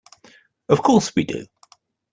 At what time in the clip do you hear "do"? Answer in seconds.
1.25-1.45